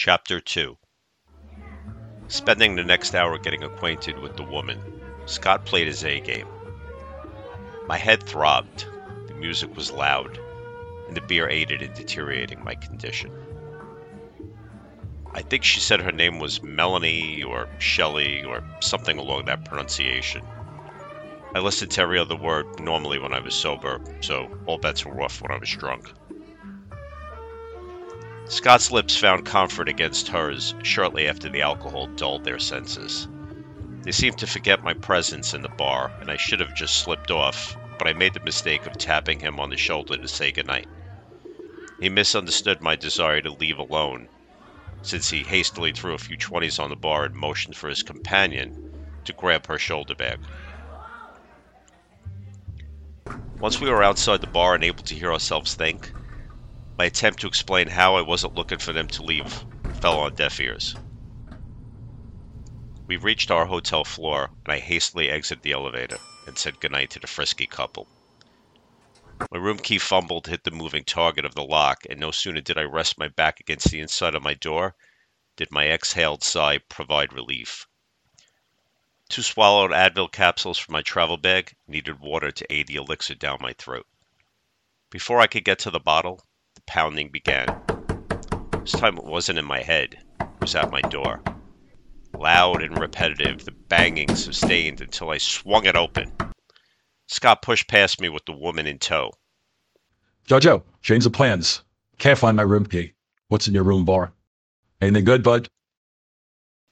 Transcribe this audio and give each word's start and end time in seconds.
Chapter 0.00 0.40
2 0.40 0.78
Spending 2.28 2.76
the 2.76 2.84
next 2.84 3.16
hour 3.16 3.36
getting 3.36 3.64
acquainted 3.64 4.16
with 4.20 4.36
the 4.36 4.44
woman, 4.44 4.80
Scott 5.26 5.66
played 5.66 5.88
his 5.88 6.04
A 6.04 6.20
game. 6.20 6.46
My 7.88 7.96
head 7.96 8.22
throbbed, 8.22 8.86
the 9.26 9.34
music 9.34 9.74
was 9.74 9.90
loud, 9.90 10.38
and 11.08 11.16
the 11.16 11.20
beer 11.22 11.48
aided 11.48 11.82
in 11.82 11.92
deteriorating 11.94 12.62
my 12.62 12.76
condition. 12.76 13.32
I 15.34 15.42
think 15.42 15.64
she 15.64 15.80
said 15.80 15.98
her 15.98 16.12
name 16.12 16.38
was 16.38 16.62
Melanie 16.62 17.42
or 17.42 17.66
Shelley 17.80 18.44
or 18.44 18.62
something 18.78 19.18
along 19.18 19.46
that 19.46 19.64
pronunciation. 19.64 20.42
I 21.56 21.58
listened 21.58 21.90
to 21.90 22.02
every 22.02 22.20
other 22.20 22.36
word 22.36 22.66
normally 22.78 23.18
when 23.18 23.34
I 23.34 23.40
was 23.40 23.56
sober, 23.56 24.00
so 24.20 24.48
all 24.64 24.78
bets 24.78 25.04
were 25.04 25.20
off 25.20 25.42
when 25.42 25.50
I 25.50 25.58
was 25.58 25.70
drunk. 25.70 26.08
Scott's 28.50 28.90
lips 28.90 29.14
found 29.14 29.44
comfort 29.44 29.90
against 29.90 30.28
hers 30.28 30.74
shortly 30.82 31.28
after 31.28 31.50
the 31.50 31.60
alcohol 31.60 32.06
dulled 32.16 32.44
their 32.44 32.58
senses. 32.58 33.28
They 34.04 34.10
seemed 34.12 34.38
to 34.38 34.46
forget 34.46 34.82
my 34.82 34.94
presence 34.94 35.52
in 35.52 35.60
the 35.60 35.68
bar, 35.68 36.14
and 36.18 36.30
I 36.30 36.38
should 36.38 36.58
have 36.60 36.72
just 36.72 36.96
slipped 36.96 37.30
off, 37.30 37.76
but 37.98 38.08
I 38.08 38.14
made 38.14 38.32
the 38.32 38.40
mistake 38.40 38.86
of 38.86 38.96
tapping 38.96 39.40
him 39.40 39.60
on 39.60 39.68
the 39.68 39.76
shoulder 39.76 40.16
to 40.16 40.26
say 40.28 40.50
goodnight. 40.50 40.88
He 41.98 42.08
misunderstood 42.08 42.80
my 42.80 42.96
desire 42.96 43.42
to 43.42 43.52
leave 43.52 43.76
alone, 43.76 44.30
since 45.02 45.28
he 45.28 45.44
hastily 45.44 45.92
threw 45.92 46.14
a 46.14 46.18
few 46.18 46.38
twenties 46.38 46.78
on 46.78 46.88
the 46.88 46.96
bar 46.96 47.26
and 47.26 47.34
motioned 47.34 47.76
for 47.76 47.90
his 47.90 48.02
companion 48.02 48.78
to 49.24 49.34
grab 49.34 49.66
her 49.66 49.78
shoulder 49.78 50.14
bag. 50.14 50.38
Once 53.58 53.78
we 53.78 53.90
were 53.90 54.02
outside 54.02 54.40
the 54.40 54.46
bar 54.46 54.74
and 54.74 54.84
able 54.84 55.02
to 55.04 55.14
hear 55.14 55.30
ourselves 55.34 55.74
think, 55.74 56.14
my 56.98 57.04
attempt 57.04 57.40
to 57.40 57.46
explain 57.46 57.86
how 57.88 58.16
I 58.16 58.22
wasn't 58.22 58.54
looking 58.54 58.78
for 58.78 58.92
them 58.92 59.06
to 59.08 59.22
leave 59.22 59.64
fell 60.00 60.18
on 60.18 60.34
deaf 60.34 60.58
ears. 60.58 60.96
We 63.06 63.16
reached 63.16 63.50
our 63.52 63.66
hotel 63.66 64.04
floor, 64.04 64.50
and 64.64 64.72
I 64.72 64.80
hastily 64.80 65.30
exited 65.30 65.62
the 65.62 65.72
elevator 65.72 66.18
and 66.44 66.58
said 66.58 66.80
goodnight 66.80 67.10
to 67.10 67.20
the 67.20 67.28
frisky 67.28 67.68
couple. 67.68 68.08
My 69.50 69.58
room 69.58 69.78
key 69.78 69.98
fumbled 69.98 70.48
hit 70.48 70.64
the 70.64 70.72
moving 70.72 71.04
target 71.04 71.44
of 71.44 71.54
the 71.54 71.62
lock, 71.64 72.04
and 72.10 72.18
no 72.18 72.32
sooner 72.32 72.60
did 72.60 72.76
I 72.76 72.82
rest 72.82 73.16
my 73.16 73.28
back 73.28 73.60
against 73.60 73.90
the 73.90 74.00
inside 74.00 74.34
of 74.34 74.42
my 74.42 74.54
door 74.54 74.94
did 75.56 75.72
my 75.72 75.88
exhaled 75.88 76.42
sigh 76.42 76.78
provide 76.78 77.32
relief. 77.32 77.86
Two 79.28 79.42
swallowed 79.42 79.90
Advil 79.90 80.30
capsules 80.30 80.78
from 80.78 80.92
my 80.92 81.02
travel 81.02 81.36
bag 81.36 81.74
needed 81.86 82.20
water 82.20 82.50
to 82.50 82.72
aid 82.72 82.86
the 82.86 82.96
elixir 82.96 83.34
down 83.34 83.58
my 83.60 83.72
throat. 83.72 84.06
Before 85.10 85.40
I 85.40 85.46
could 85.46 85.64
get 85.64 85.78
to 85.80 85.90
the 85.90 86.00
bottle, 86.00 86.44
pounding 86.88 87.28
began. 87.28 87.66
This 88.80 88.92
time 88.92 89.18
it 89.18 89.24
wasn't 89.24 89.58
in 89.58 89.66
my 89.66 89.82
head, 89.82 90.16
it 90.40 90.48
was 90.60 90.74
at 90.74 90.90
my 90.90 91.02
door. 91.02 91.42
Loud 92.36 92.82
and 92.82 92.98
repetitive, 92.98 93.64
the 93.64 93.72
banging 93.72 94.34
sustained 94.34 95.00
until 95.00 95.30
I 95.30 95.38
swung 95.38 95.84
it 95.84 95.96
open. 95.96 96.32
Scott 97.26 97.60
pushed 97.60 97.88
past 97.88 98.20
me 98.20 98.30
with 98.30 98.46
the 98.46 98.52
woman 98.52 98.86
in 98.86 98.98
tow. 98.98 99.32
Jojo, 100.48 100.82
change 101.02 101.24
the 101.24 101.30
plans. 101.30 101.82
Can't 102.16 102.38
find 102.38 102.56
my 102.56 102.62
room 102.62 102.86
key. 102.86 103.12
What's 103.48 103.68
in 103.68 103.74
your 103.74 103.84
room, 103.84 104.06
bar? 104.06 104.32
Anything 105.00 105.24
good, 105.24 105.42
bud? 105.42 105.68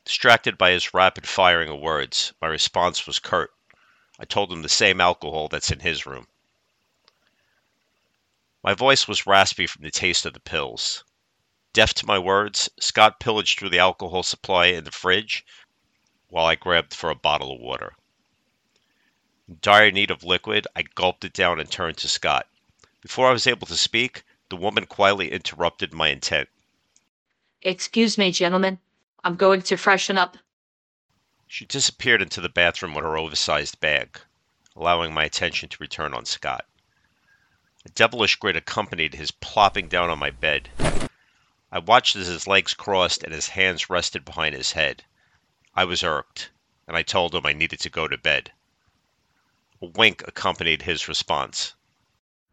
Distracted 0.04 0.58
by 0.58 0.72
his 0.72 0.92
rapid 0.92 1.26
firing 1.26 1.70
of 1.70 1.80
words, 1.80 2.34
my 2.42 2.48
response 2.48 3.06
was 3.06 3.18
curt. 3.18 3.50
I 4.18 4.26
told 4.26 4.52
him 4.52 4.60
the 4.62 4.68
same 4.68 5.00
alcohol 5.00 5.48
that's 5.48 5.70
in 5.70 5.80
his 5.80 6.06
room. 6.06 6.26
My 8.66 8.74
voice 8.74 9.06
was 9.06 9.28
raspy 9.28 9.68
from 9.68 9.84
the 9.84 9.92
taste 9.92 10.26
of 10.26 10.32
the 10.32 10.40
pills. 10.40 11.04
Deaf 11.72 11.94
to 11.94 12.06
my 12.06 12.18
words, 12.18 12.68
Scott 12.80 13.20
pillaged 13.20 13.56
through 13.56 13.70
the 13.70 13.78
alcohol 13.78 14.24
supply 14.24 14.66
in 14.66 14.82
the 14.82 14.90
fridge 14.90 15.46
while 16.26 16.46
I 16.46 16.56
grabbed 16.56 16.92
for 16.92 17.08
a 17.08 17.14
bottle 17.14 17.52
of 17.52 17.60
water. 17.60 17.94
In 19.46 19.58
dire 19.60 19.92
need 19.92 20.10
of 20.10 20.24
liquid, 20.24 20.66
I 20.74 20.82
gulped 20.82 21.24
it 21.24 21.32
down 21.32 21.60
and 21.60 21.70
turned 21.70 21.98
to 21.98 22.08
Scott. 22.08 22.48
Before 23.00 23.28
I 23.28 23.32
was 23.32 23.46
able 23.46 23.68
to 23.68 23.76
speak, 23.76 24.24
the 24.48 24.56
woman 24.56 24.86
quietly 24.86 25.30
interrupted 25.30 25.94
my 25.94 26.08
intent. 26.08 26.48
Excuse 27.62 28.18
me, 28.18 28.32
gentlemen. 28.32 28.80
I'm 29.22 29.36
going 29.36 29.62
to 29.62 29.76
freshen 29.76 30.18
up. 30.18 30.38
She 31.46 31.66
disappeared 31.66 32.20
into 32.20 32.40
the 32.40 32.48
bathroom 32.48 32.94
with 32.94 33.04
her 33.04 33.16
oversized 33.16 33.78
bag, 33.78 34.18
allowing 34.74 35.14
my 35.14 35.22
attention 35.22 35.68
to 35.68 35.76
return 35.78 36.12
on 36.12 36.24
Scott. 36.24 36.66
A 37.86 37.88
devilish 37.90 38.34
grin 38.34 38.56
accompanied 38.56 39.14
his 39.14 39.30
plopping 39.30 39.86
down 39.86 40.10
on 40.10 40.18
my 40.18 40.30
bed. 40.30 40.70
I 41.70 41.78
watched 41.78 42.16
as 42.16 42.26
his 42.26 42.48
legs 42.48 42.74
crossed 42.74 43.22
and 43.22 43.32
his 43.32 43.50
hands 43.50 43.88
rested 43.88 44.24
behind 44.24 44.56
his 44.56 44.72
head. 44.72 45.04
I 45.72 45.84
was 45.84 46.02
irked, 46.02 46.50
and 46.88 46.96
I 46.96 47.04
told 47.04 47.32
him 47.32 47.46
I 47.46 47.52
needed 47.52 47.78
to 47.78 47.88
go 47.88 48.08
to 48.08 48.18
bed. 48.18 48.50
A 49.80 49.86
wink 49.86 50.24
accompanied 50.26 50.82
his 50.82 51.06
response. 51.06 51.76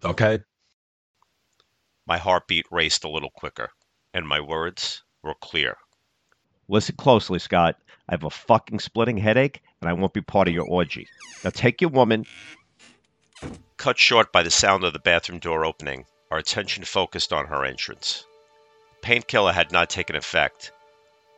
Okay. 0.04 0.42
My 2.06 2.20
heartbeat 2.20 2.68
raced 2.70 3.04
a 3.04 3.10
little 3.10 3.32
quicker, 3.32 3.72
and 4.14 4.28
my 4.28 4.40
words 4.40 5.02
were 5.24 5.34
clear. 5.34 5.78
Listen 6.68 6.96
closely, 6.96 7.40
Scott. 7.40 7.82
I 8.08 8.14
have 8.14 8.24
a 8.24 8.30
fucking 8.30 8.82
splitting 8.82 9.18
headache, 9.18 9.64
and 9.82 9.90
I 9.90 9.94
won't 9.94 10.14
be 10.14 10.22
part 10.22 10.48
of 10.48 10.54
your 10.54 10.68
orgy. 10.68 11.08
Now 11.44 11.50
take 11.50 11.82
your 11.82 11.90
woman 11.90 12.28
Cut 13.84 14.00
short 14.00 14.32
by 14.32 14.44
the 14.44 14.50
sound 14.50 14.86
of 14.86 14.94
the 14.94 15.00
bathroom 15.00 15.40
door 15.40 15.66
opening, 15.66 16.06
our 16.32 16.38
attention 16.38 16.86
focused 16.86 17.34
on 17.34 17.48
her 17.48 17.66
entrance. 17.66 18.26
Painkiller 19.02 19.52
had 19.52 19.74
not 19.74 19.90
taken 19.90 20.16
effect, 20.16 20.72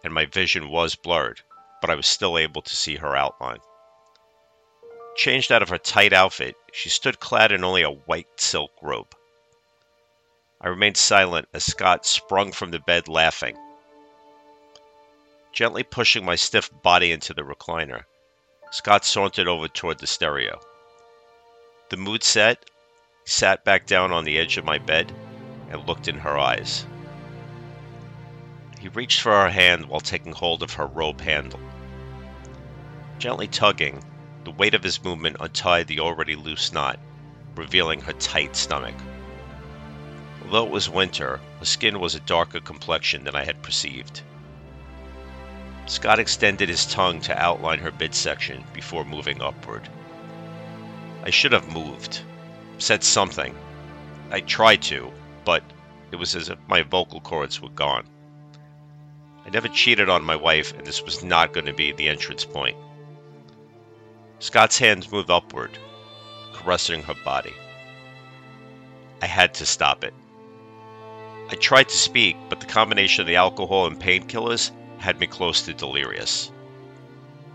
and 0.03 0.13
my 0.13 0.27
vision 0.27 0.69
was 0.69 0.93
blurred, 0.93 1.41
but 1.81 1.89
I 1.89 1.95
was 1.95 2.05
still 2.05 2.37
able 2.37 2.61
to 2.61 2.75
see 2.75 2.97
her 2.97 3.15
outline. 3.15 3.61
Changed 5.15 5.51
out 5.51 5.63
of 5.63 5.69
her 5.69 5.79
tight 5.79 6.13
outfit, 6.13 6.55
she 6.71 6.87
stood 6.87 7.19
clad 7.19 7.51
in 7.51 7.63
only 7.63 7.81
a 7.81 7.89
white 7.89 8.39
silk 8.39 8.73
robe. 8.79 9.15
I 10.61 10.67
remained 10.67 10.97
silent 10.97 11.49
as 11.51 11.65
Scott 11.65 12.05
sprung 12.05 12.51
from 12.51 12.69
the 12.69 12.77
bed 12.77 13.07
laughing. 13.07 13.57
Gently 15.51 15.81
pushing 15.81 16.23
my 16.23 16.35
stiff 16.35 16.69
body 16.83 17.11
into 17.11 17.33
the 17.33 17.41
recliner, 17.41 18.03
Scott 18.69 19.03
sauntered 19.03 19.47
over 19.47 19.67
toward 19.67 19.97
the 19.97 20.05
stereo. 20.05 20.61
The 21.89 21.97
mood 21.97 22.23
set, 22.23 22.67
sat 23.25 23.63
back 23.63 23.85
down 23.85 24.11
on 24.11 24.23
the 24.23 24.39
edge 24.39 24.57
of 24.57 24.65
my 24.65 24.79
bed 24.79 25.15
and 25.69 25.85
looked 25.85 26.07
in 26.07 26.19
her 26.19 26.35
eyes. 26.35 26.87
He 28.79 28.87
reached 28.87 29.21
for 29.21 29.31
her 29.31 29.51
hand 29.51 29.85
while 29.85 30.01
taking 30.01 30.31
hold 30.31 30.63
of 30.63 30.73
her 30.73 30.87
robe 30.87 31.21
handle. 31.21 31.59
Gently 33.19 33.47
tugging, 33.47 34.03
the 34.45 34.51
weight 34.51 34.73
of 34.73 34.81
his 34.81 35.03
movement 35.03 35.37
untied 35.39 35.85
the 35.85 35.99
already 35.99 36.35
loose 36.35 36.73
knot, 36.73 36.99
revealing 37.55 38.01
her 38.01 38.13
tight 38.13 38.55
stomach. 38.55 38.95
Although 40.43 40.65
it 40.65 40.71
was 40.71 40.89
winter, 40.89 41.39
her 41.59 41.65
skin 41.65 41.99
was 41.99 42.15
a 42.15 42.19
darker 42.19 42.59
complexion 42.59 43.23
than 43.23 43.35
I 43.35 43.43
had 43.43 43.61
perceived. 43.61 44.21
Scott 45.85 46.17
extended 46.17 46.67
his 46.67 46.87
tongue 46.87 47.21
to 47.21 47.39
outline 47.39 47.79
her 47.79 47.91
midsection 47.91 48.63
before 48.73 49.05
moving 49.05 49.39
upward. 49.39 49.87
I 51.25 51.31
should 51.31 51.53
have 51.53 51.73
moved, 51.73 52.21
said 52.77 53.03
something. 53.03 53.55
I 54.29 54.41
tried 54.41 54.83
to, 54.83 55.11
but 55.43 55.63
it 56.11 56.17
was 56.17 56.35
as 56.35 56.49
if 56.49 56.59
my 56.67 56.83
vocal 56.83 57.19
cords 57.19 57.59
were 57.59 57.69
gone. 57.69 58.07
I 59.43 59.49
never 59.49 59.67
cheated 59.67 60.07
on 60.07 60.23
my 60.23 60.35
wife, 60.35 60.73
and 60.73 60.85
this 60.85 61.01
was 61.01 61.23
not 61.23 61.51
going 61.51 61.65
to 61.65 61.73
be 61.73 61.91
the 61.91 62.09
entrance 62.09 62.45
point. 62.45 62.77
Scott's 64.37 64.77
hands 64.77 65.11
moved 65.11 65.31
upward, 65.31 65.77
caressing 66.53 67.01
her 67.03 67.15
body. 67.25 67.53
I 69.21 69.25
had 69.25 69.55
to 69.55 69.65
stop 69.65 70.03
it. 70.03 70.13
I 71.49 71.55
tried 71.55 71.89
to 71.89 71.97
speak, 71.97 72.37
but 72.49 72.59
the 72.59 72.67
combination 72.67 73.21
of 73.21 73.27
the 73.27 73.37
alcohol 73.37 73.87
and 73.87 73.99
painkillers 73.99 74.71
had 74.99 75.19
me 75.19 75.25
close 75.25 75.63
to 75.63 75.73
delirious. 75.73 76.51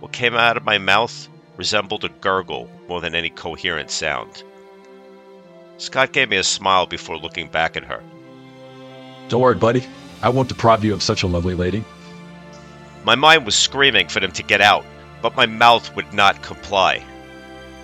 What 0.01 0.13
came 0.13 0.35
out 0.35 0.57
of 0.57 0.65
my 0.65 0.79
mouth 0.79 1.29
resembled 1.61 2.03
a 2.05 2.09
gurgle 2.09 2.71
more 2.89 3.03
than 3.03 3.15
any 3.15 3.29
coherent 3.29 3.91
sound. 3.91 4.43
Scott 5.77 6.11
gave 6.11 6.31
me 6.31 6.39
a 6.39 6.43
smile 6.43 6.87
before 6.87 7.19
looking 7.19 7.49
back 7.49 7.77
at 7.77 7.85
her. 7.85 8.03
Don't 9.29 9.43
worry, 9.43 9.57
buddy. 9.57 9.87
I 10.23 10.31
won't 10.31 10.49
deprive 10.49 10.83
you 10.85 10.95
of 10.95 11.03
such 11.03 11.23
a 11.23 11.27
lovely 11.27 11.55
lady. 11.55 11.85
My 13.05 13.15
mind 13.15 13.45
was 13.45 13.55
screaming 13.55 14.09
for 14.09 14.21
them 14.21 14.33
to 14.33 14.43
get 14.43 14.63
out, 14.63 14.87
but 15.21 15.37
my 15.37 15.45
mouth 15.45 15.95
would 15.95 16.11
not 16.15 16.41
comply. 16.41 17.05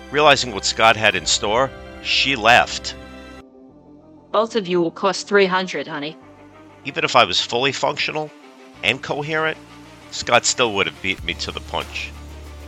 Realizing 0.09 0.55
what 0.55 0.65
Scott 0.65 0.95
had 0.95 1.13
in 1.13 1.27
store, 1.27 1.69
she 2.01 2.35
laughed. 2.35 2.95
Both 4.31 4.55
of 4.55 4.67
you 4.67 4.81
will 4.81 4.89
cost 4.89 5.27
300, 5.27 5.87
honey. 5.87 6.17
Even 6.83 7.03
if 7.03 7.15
I 7.15 7.25
was 7.25 7.39
fully 7.39 7.73
functional 7.73 8.31
and 8.83 9.03
coherent, 9.03 9.59
Scott 10.09 10.45
still 10.47 10.73
would 10.73 10.87
have 10.87 10.99
beat 11.03 11.23
me 11.23 11.35
to 11.35 11.51
the 11.51 11.59
punch. 11.59 12.11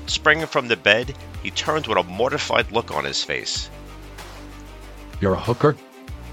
Springing 0.09 0.47
from 0.47 0.67
the 0.67 0.75
bed, 0.75 1.15
he 1.43 1.51
turned 1.51 1.85
with 1.85 1.99
a 1.99 2.03
mortified 2.03 2.71
look 2.71 2.91
on 2.91 3.05
his 3.05 3.23
face. 3.23 3.69
You're 5.21 5.35
a 5.35 5.39
hooker? 5.39 5.77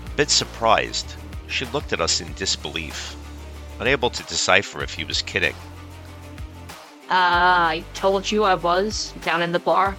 A 0.07 0.17
bit 0.17 0.31
surprised, 0.31 1.15
she 1.47 1.67
looked 1.67 1.93
at 1.93 2.01
us 2.01 2.23
in 2.23 2.33
disbelief. 2.33 3.15
unable 3.79 4.09
to 4.09 4.23
decipher 4.23 4.83
if 4.83 4.95
he 4.95 5.05
was 5.05 5.21
kidding. 5.21 5.55
Uh, 7.11 7.13
I 7.13 7.85
told 7.93 8.31
you 8.31 8.45
I 8.45 8.55
was 8.55 9.13
down 9.23 9.43
in 9.43 9.53
the 9.53 9.59
bar. 9.59 9.95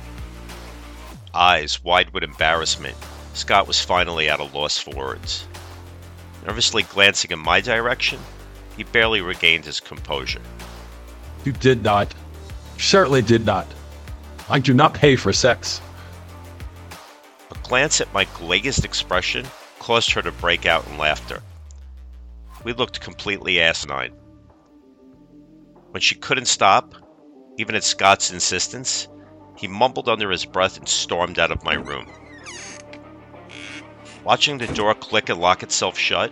Eyes 1.36 1.84
wide 1.84 2.10
with 2.10 2.24
embarrassment, 2.24 2.98
Scott 3.36 3.68
was 3.68 3.80
finally 3.80 4.28
at 4.28 4.40
a 4.40 4.46
loss 4.46 4.80
for 4.80 4.96
words. 4.96 5.46
Nervously 6.48 6.82
glancing 6.82 7.30
in 7.30 7.38
my 7.38 7.62
direction, 7.62 8.20
he 8.76 8.84
barely 8.84 9.22
regained 9.22 9.66
his 9.66 9.80
composure. 9.80 10.42
You 11.46 11.52
did 11.52 11.84
not. 11.84 12.12
Certainly 12.78 13.24
did 13.24 13.46
not. 13.46 13.68
I 14.50 14.60
do 14.60 14.74
not 14.74 14.94
pay 14.94 15.16
for 15.16 15.34
sex. 15.34 15.82
A 17.52 17.68
glance 17.68 18.00
at 18.02 18.14
my 18.14 18.26
glazed 18.36 18.86
expression 18.86 19.46
caused 19.80 20.12
her 20.12 20.22
to 20.22 20.32
break 20.32 20.66
out 20.66 20.88
in 20.88 20.98
laughter. 20.98 21.42
We 22.64 22.74
looked 22.74 23.02
completely 23.02 23.62
asinine. 23.62 24.14
When 25.92 26.02
she 26.02 26.16
couldn't 26.16 26.48
stop, 26.48 26.94
even 27.58 27.76
at 27.76 27.84
Scott's 27.84 28.32
insistence, 28.32 29.08
he 29.58 29.68
mumbled 29.68 30.08
under 30.08 30.30
his 30.30 30.46
breath 30.46 30.78
and 30.78 30.88
stormed 30.88 31.40
out 31.40 31.52
of 31.52 31.64
my 31.64 31.74
room. 31.74 32.08
Watching 34.24 34.58
the 34.58 34.68
door 34.68 34.94
click 34.94 35.30
and 35.30 35.40
lock 35.40 35.64
itself 35.64 35.98
shut, 35.98 36.32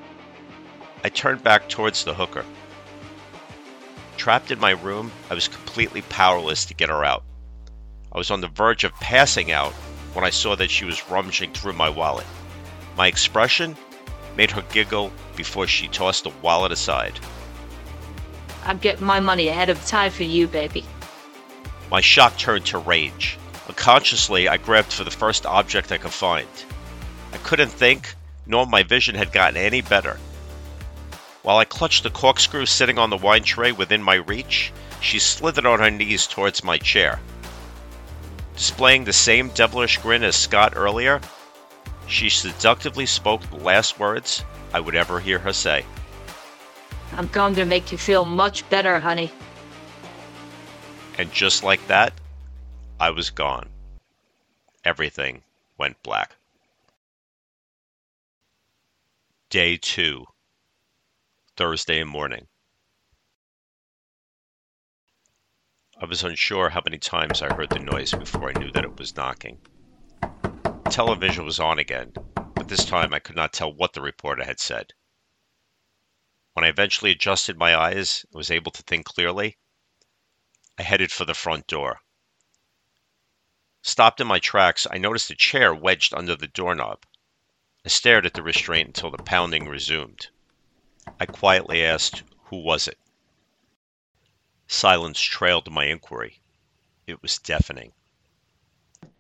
I 1.03 1.09
turned 1.09 1.43
back 1.43 1.69
towards 1.69 2.03
the 2.03 2.13
hooker. 2.13 2.45
Trapped 4.25 4.49
in 4.49 4.59
my 4.59 4.71
room, 4.71 5.11
I 5.29 5.35
was 5.35 5.47
completely 5.47 6.01
powerless 6.01 6.65
to 6.65 6.73
get 6.73 6.89
her 6.89 7.05
out. 7.05 7.23
I 8.11 8.17
was 8.17 8.31
on 8.31 8.41
the 8.41 8.47
verge 8.47 8.83
of 8.83 8.91
passing 8.95 9.51
out 9.51 9.71
when 10.13 10.25
I 10.25 10.31
saw 10.31 10.55
that 10.55 10.71
she 10.71 10.83
was 10.83 11.11
rummaging 11.11 11.53
through 11.53 11.73
my 11.73 11.89
wallet. 11.89 12.25
My 12.97 13.05
expression 13.05 13.77
made 14.35 14.49
her 14.49 14.63
giggle 14.73 15.11
before 15.35 15.67
she 15.67 15.87
tossed 15.89 16.23
the 16.23 16.31
wallet 16.41 16.71
aside. 16.71 17.19
I'm 18.63 18.79
getting 18.79 19.05
my 19.05 19.19
money 19.19 19.47
ahead 19.47 19.69
of 19.69 19.85
time 19.85 20.09
for 20.09 20.23
you, 20.23 20.47
baby. 20.47 20.83
My 21.91 22.01
shock 22.01 22.35
turned 22.35 22.65
to 22.65 22.79
rage. 22.79 23.37
Unconsciously, 23.67 24.47
I 24.47 24.57
grabbed 24.57 24.91
for 24.91 25.03
the 25.03 25.11
first 25.11 25.45
object 25.45 25.91
I 25.91 25.99
could 25.99 26.09
find. 26.09 26.47
I 27.31 27.37
couldn't 27.37 27.69
think, 27.69 28.15
nor 28.47 28.65
my 28.65 28.81
vision 28.81 29.13
had 29.13 29.31
gotten 29.31 29.55
any 29.55 29.81
better. 29.81 30.17
While 31.45 31.57
I 31.57 31.65
clutched 31.65 32.01
the 32.01 32.09
corkscrew 32.09 32.65
sitting 32.65 32.97
on 32.97 33.11
the 33.11 33.17
wine 33.17 33.43
tray 33.43 33.71
within 33.71 34.01
my 34.01 34.15
reach, 34.15 34.73
she 34.99 35.19
slithered 35.19 35.67
on 35.67 35.77
her 35.77 35.91
knees 35.91 36.25
towards 36.25 36.63
my 36.63 36.79
chair. 36.79 37.19
Displaying 38.55 39.03
the 39.03 39.13
same 39.13 39.49
devilish 39.49 39.99
grin 39.99 40.23
as 40.23 40.35
Scott 40.35 40.73
earlier, 40.75 41.21
she 42.07 42.31
seductively 42.31 43.05
spoke 43.05 43.43
the 43.43 43.57
last 43.57 43.99
words 43.99 44.43
I 44.73 44.79
would 44.79 44.95
ever 44.95 45.19
hear 45.19 45.37
her 45.37 45.53
say. 45.53 45.85
I'm 47.13 47.27
going 47.27 47.53
to 47.53 47.65
make 47.65 47.91
you 47.91 47.99
feel 47.99 48.25
much 48.25 48.67
better, 48.71 48.99
honey. 48.99 49.31
And 51.19 51.31
just 51.31 51.61
like 51.61 51.85
that, 51.85 52.11
I 52.99 53.11
was 53.11 53.29
gone. 53.29 53.69
Everything 54.83 55.43
went 55.77 56.01
black. 56.01 56.37
Day 59.51 59.77
2, 59.77 60.25
Thursday 61.57 62.03
morning. 62.03 62.47
I 65.97 66.03
was 66.03 66.21
unsure 66.21 66.69
how 66.69 66.81
many 66.83 66.97
times 66.97 67.41
I 67.41 67.53
heard 67.53 67.69
the 67.69 67.79
noise 67.79 68.11
before 68.11 68.49
I 68.49 68.59
knew 68.59 68.73
that 68.73 68.83
it 68.83 68.97
was 68.97 69.15
knocking. 69.15 69.61
Television 70.89 71.45
was 71.45 71.61
on 71.61 71.79
again, 71.79 72.11
but 72.55 72.67
this 72.67 72.83
time 72.83 73.13
I 73.13 73.19
could 73.19 73.37
not 73.37 73.53
tell 73.53 73.71
what 73.71 73.93
the 73.93 74.01
reporter 74.01 74.43
had 74.43 74.59
said. 74.59 74.91
When 76.51 76.65
I 76.65 76.67
eventually 76.67 77.11
adjusted 77.11 77.57
my 77.57 77.73
eyes 77.73 78.25
and 78.29 78.37
was 78.37 78.51
able 78.51 78.73
to 78.73 78.83
think 78.83 79.05
clearly, 79.05 79.57
I 80.77 80.83
headed 80.83 81.09
for 81.09 81.23
the 81.23 81.33
front 81.33 81.67
door. 81.67 82.01
Stopped 83.81 84.19
in 84.19 84.27
my 84.27 84.39
tracks, 84.39 84.87
I 84.91 84.97
noticed 84.97 85.31
a 85.31 85.35
chair 85.35 85.73
wedged 85.73 86.13
under 86.13 86.35
the 86.35 86.47
doorknob. 86.47 87.05
I 87.85 87.87
stared 87.87 88.25
at 88.25 88.33
the 88.33 88.43
restraint 88.43 88.87
until 88.87 89.11
the 89.11 89.23
pounding 89.23 89.69
resumed. 89.69 90.27
I 91.19 91.25
quietly 91.25 91.83
asked, 91.83 92.23
Who 92.45 92.57
was 92.57 92.87
it? 92.87 92.97
Silence 94.67 95.19
trailed 95.19 95.71
my 95.71 95.85
inquiry. 95.85 96.41
It 97.07 97.21
was 97.21 97.37
deafening. 97.37 97.93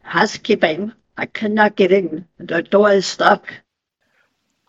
Housekeeping. 0.01 0.93
I 1.17 1.25
cannot 1.27 1.75
get 1.75 1.91
in. 1.91 2.27
The 2.37 2.61
door 2.61 2.91
is 2.91 3.05
stuck. 3.05 3.53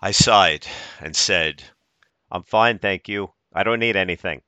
I 0.01 0.11
sighed 0.11 0.67
and 1.01 1.17
said, 1.17 1.63
I'm 2.31 2.43
fine, 2.43 2.79
thank 2.79 3.09
you. 3.09 3.33
I 3.53 3.63
don't 3.63 3.81
need 3.81 3.97
anything. 3.97 4.43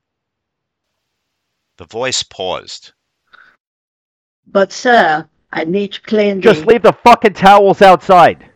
The 1.79 1.87
voice 1.87 2.23
paused. 2.23 2.93
But, 4.47 4.73
sir, 4.73 5.29
I 5.51 5.65
need 5.65 5.93
to 5.95 6.01
clean 6.03 6.41
Just 6.41 6.61
the... 6.61 6.67
leave 6.67 6.83
the 6.83 6.93
fucking 6.93 7.35
towels 7.35 7.83
outside. 7.83 8.48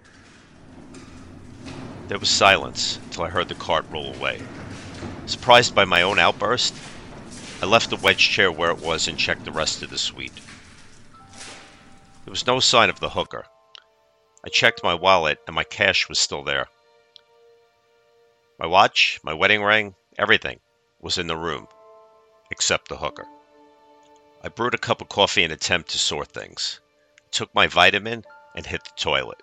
There 2.08 2.18
was 2.18 2.28
silence 2.28 2.98
until 3.04 3.24
I 3.24 3.28
heard 3.28 3.48
the 3.48 3.54
cart 3.54 3.86
roll 3.90 4.14
away. 4.14 4.42
Surprised 5.26 5.74
by 5.74 5.84
my 5.84 6.02
own 6.02 6.18
outburst, 6.18 6.74
I 7.62 7.66
left 7.66 7.90
the 7.90 7.96
wedge 7.96 8.28
chair 8.28 8.50
where 8.50 8.70
it 8.70 8.80
was 8.80 9.06
and 9.06 9.16
checked 9.16 9.44
the 9.44 9.52
rest 9.52 9.82
of 9.82 9.90
the 9.90 9.98
suite. 9.98 10.40
There 12.24 12.30
was 12.32 12.46
no 12.46 12.60
sign 12.60 12.90
of 12.90 13.00
the 13.00 13.10
hooker. 13.10 13.46
I 14.44 14.48
checked 14.48 14.82
my 14.82 14.94
wallet 14.94 15.38
and 15.46 15.54
my 15.54 15.64
cash 15.64 16.08
was 16.08 16.18
still 16.18 16.42
there. 16.42 16.68
My 18.58 18.66
watch, 18.66 19.20
my 19.22 19.32
wedding 19.32 19.62
ring, 19.62 19.94
everything 20.18 20.60
was 21.00 21.18
in 21.18 21.28
the 21.28 21.36
room, 21.36 21.68
except 22.50 22.88
the 22.88 22.96
hooker. 22.96 23.26
I 24.42 24.48
brewed 24.48 24.74
a 24.74 24.78
cup 24.78 25.00
of 25.00 25.08
coffee 25.08 25.44
in 25.44 25.50
an 25.50 25.54
attempt 25.54 25.90
to 25.90 25.98
sort 25.98 26.32
things, 26.32 26.80
took 27.30 27.54
my 27.54 27.68
vitamin, 27.68 28.24
and 28.54 28.66
hit 28.66 28.84
the 28.84 28.90
toilet. 28.96 29.40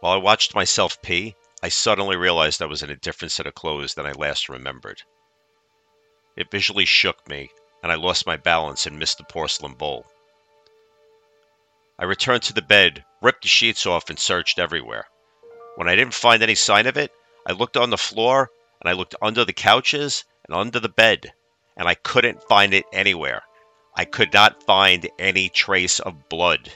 While 0.00 0.12
I 0.12 0.16
watched 0.16 0.54
myself 0.54 1.00
pee, 1.00 1.34
I 1.62 1.70
suddenly 1.70 2.16
realized 2.16 2.60
I 2.60 2.66
was 2.66 2.82
in 2.82 2.90
a 2.90 2.96
different 2.96 3.32
set 3.32 3.46
of 3.46 3.54
clothes 3.54 3.94
than 3.94 4.06
I 4.06 4.12
last 4.12 4.48
remembered. 4.48 5.02
It 6.36 6.50
visually 6.50 6.84
shook 6.84 7.26
me, 7.26 7.50
and 7.82 7.90
I 7.90 7.94
lost 7.94 8.26
my 8.26 8.36
balance 8.36 8.86
and 8.86 8.98
missed 8.98 9.18
the 9.18 9.24
porcelain 9.24 9.72
bowl. 9.72 10.06
I 11.98 12.04
returned 12.04 12.42
to 12.42 12.52
the 12.52 12.60
bed, 12.60 13.04
ripped 13.22 13.42
the 13.42 13.48
sheets 13.48 13.86
off, 13.86 14.10
and 14.10 14.18
searched 14.18 14.58
everywhere. 14.58 15.06
When 15.76 15.88
I 15.88 15.96
didn't 15.96 16.14
find 16.14 16.42
any 16.42 16.54
sign 16.54 16.86
of 16.86 16.98
it, 16.98 17.10
I 17.46 17.52
looked 17.52 17.78
on 17.78 17.88
the 17.88 17.96
floor, 17.96 18.50
and 18.80 18.90
I 18.90 18.92
looked 18.92 19.14
under 19.22 19.46
the 19.46 19.54
couches 19.54 20.24
and 20.46 20.54
under 20.54 20.78
the 20.78 20.90
bed, 20.90 21.32
and 21.74 21.88
I 21.88 21.94
couldn't 21.94 22.42
find 22.42 22.74
it 22.74 22.84
anywhere. 22.92 23.42
I 23.94 24.04
could 24.04 24.34
not 24.34 24.62
find 24.62 25.08
any 25.18 25.48
trace 25.48 26.00
of 26.00 26.28
blood. 26.28 26.70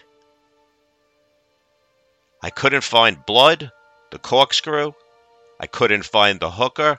I 2.42 2.50
couldn't 2.50 2.84
find 2.84 3.26
blood, 3.26 3.70
the 4.10 4.18
corkscrew. 4.18 4.92
I 5.60 5.66
couldn't 5.66 6.06
find 6.06 6.40
the 6.40 6.50
hooker. 6.50 6.98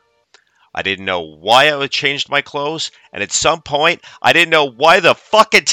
I 0.74 0.84
didn't 0.84 1.06
know 1.06 1.22
why 1.22 1.76
I 1.76 1.88
changed 1.88 2.30
my 2.30 2.42
clothes, 2.42 2.92
and 3.12 3.24
at 3.24 3.32
some 3.32 3.62
point, 3.62 4.02
I 4.22 4.34
didn't 4.34 4.52
know 4.52 4.70
why 4.70 5.00
the 5.00 5.16
fucking 5.16 5.66